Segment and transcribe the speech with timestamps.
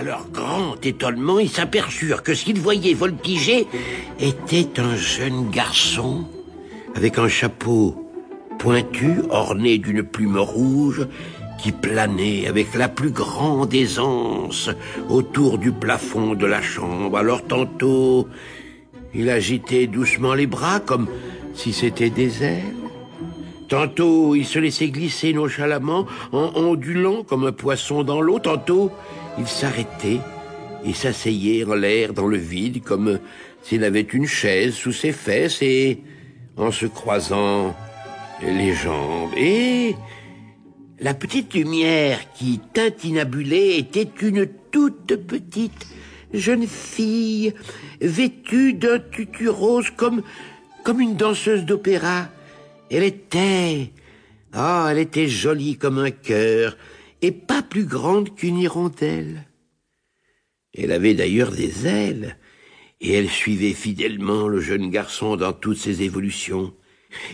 [0.00, 3.66] À leur grand étonnement, ils s'aperçurent que ce qu'ils voyaient voltiger
[4.18, 6.24] était un jeune garçon
[6.94, 8.10] avec un chapeau
[8.58, 11.06] pointu orné d'une plume rouge
[11.62, 14.70] qui planait avec la plus grande aisance
[15.10, 17.18] autour du plafond de la chambre.
[17.18, 18.26] Alors tantôt,
[19.12, 21.08] il agitait doucement les bras comme
[21.52, 22.79] si c'était des ailes.
[23.70, 28.40] Tantôt, il se laissait glisser nonchalamment en ondulant comme un poisson dans l'eau.
[28.40, 28.90] Tantôt,
[29.38, 30.18] il s'arrêtait
[30.84, 33.20] et s'asseyait en l'air dans le vide comme
[33.62, 36.02] s'il avait une chaise sous ses fesses et
[36.56, 37.76] en se croisant
[38.42, 39.30] les jambes.
[39.36, 39.94] Et
[40.98, 45.86] la petite lumière qui tintinabulait était une toute petite
[46.34, 47.54] jeune fille
[48.00, 50.22] vêtue d'un tutu rose comme,
[50.82, 52.30] comme une danseuse d'opéra.
[52.90, 53.92] Elle était,
[54.52, 56.76] ah, elle était jolie comme un cœur
[57.22, 59.46] et pas plus grande qu'une hirondelle.
[60.74, 62.36] Elle avait d'ailleurs des ailes
[63.00, 66.74] et elle suivait fidèlement le jeune garçon dans toutes ses évolutions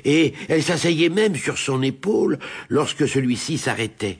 [0.04, 4.18] et elle s'asseyait même sur son épaule lorsque celui-ci s'arrêtait.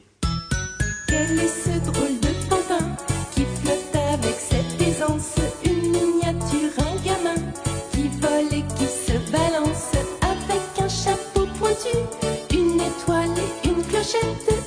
[12.96, 13.30] Étoile
[13.64, 14.65] et une clochette,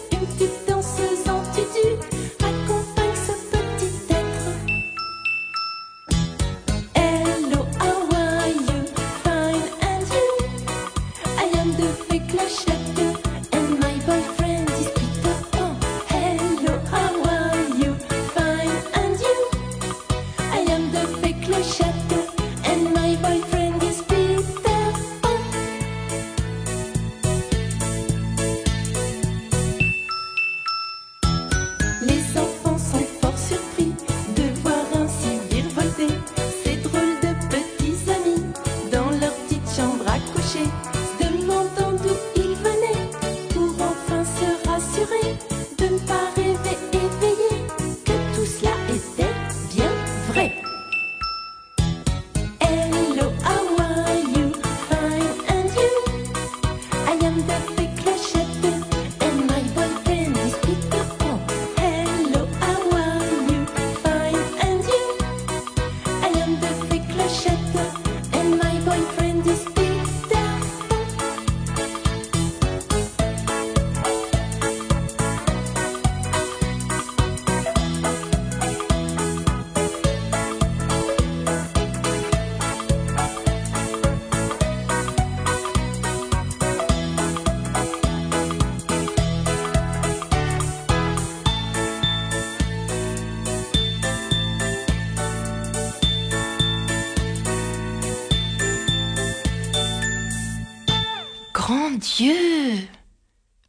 [101.69, 102.33] Grand Dieu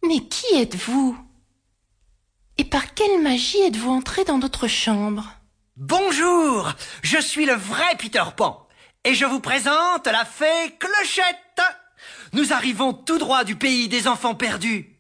[0.03, 1.19] Mais qui êtes-vous?
[2.57, 5.29] Et par quelle magie êtes-vous entré dans notre chambre?
[5.77, 6.73] Bonjour,
[7.03, 8.67] je suis le vrai Peter Pan
[9.05, 11.61] et je vous présente la fée Clochette.
[12.33, 14.97] Nous arrivons tout droit du pays des enfants perdus.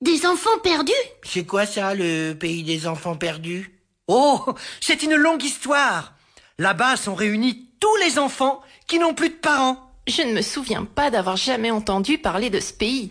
[0.00, 0.92] Des enfants perdus?
[1.24, 3.82] C'est quoi ça, le pays des enfants perdus?
[4.06, 6.14] Oh, c'est une longue histoire.
[6.60, 9.93] Là-bas sont réunis tous les enfants qui n'ont plus de parents.
[10.06, 13.10] Je ne me souviens pas d'avoir jamais entendu parler de ce pays.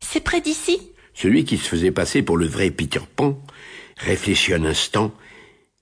[0.00, 0.80] C'est près d'ici
[1.12, 3.38] Celui qui se faisait passer pour le vrai Peter Pan
[3.96, 5.12] réfléchit un instant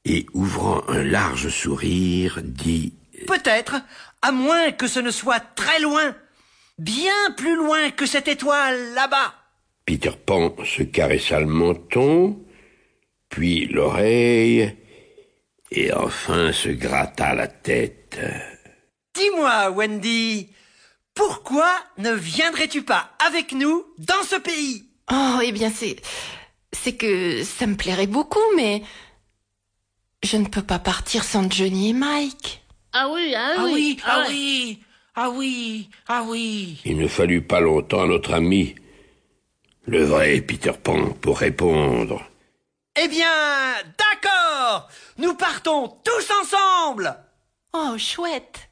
[0.04, 2.94] et, ouvrant un large sourire, dit
[3.26, 3.76] Peut-être,
[4.22, 6.14] à moins que ce ne soit très loin,
[6.78, 9.34] bien plus loin que cette étoile là-bas.
[9.84, 12.40] Peter Pan se caressa le menton,
[13.28, 14.76] puis l'oreille,
[15.70, 18.18] et enfin se gratta la tête.
[19.22, 20.48] Dis-moi, Wendy,
[21.14, 24.88] pourquoi ne viendrais-tu pas avec nous dans ce pays?
[25.12, 25.94] Oh, eh bien, c'est.
[26.72, 28.82] C'est que ça me plairait beaucoup, mais.
[30.24, 32.64] Je ne peux pas partir sans Johnny et Mike.
[32.92, 34.26] Ah oui, ah Ah oui, oui, ah ouais.
[34.28, 34.78] oui,
[35.14, 36.80] ah oui, ah oui.
[36.84, 38.74] Il ne fallut pas longtemps à notre ami,
[39.86, 42.28] le vrai Peter Pan, pour répondre.
[43.00, 43.30] Eh bien,
[43.98, 44.88] d'accord
[45.18, 47.16] Nous partons tous ensemble
[47.72, 48.68] Oh, chouette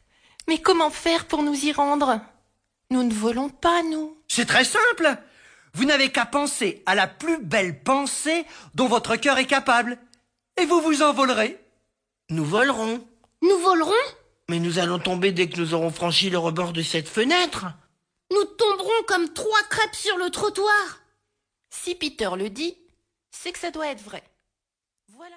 [0.48, 2.20] Mais comment faire pour nous y rendre?
[2.90, 4.16] Nous ne volons pas, nous.
[4.28, 5.16] C'est très simple
[5.74, 8.44] Vous n'avez qu'à penser à la plus belle pensée
[8.74, 9.98] dont votre cœur est capable,
[10.60, 11.58] et vous vous envolerez.
[12.30, 13.06] Nous volerons,
[13.42, 13.92] Nous volerons?
[14.48, 17.66] Mais nous allons tomber dès que nous aurons franchi le rebord de cette fenêtre.
[18.32, 21.00] Nous tomberons comme trois crêpes sur le trottoir.
[21.70, 22.76] Si Peter le dit,
[23.30, 24.22] c'est que ça doit être vrai.
[25.16, 25.36] Voilà.